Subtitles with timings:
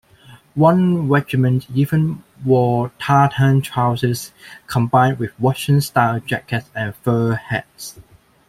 [0.55, 4.31] One regiment even wore tartan trousers
[4.65, 7.99] combined with Russian-style jackets and fur hats.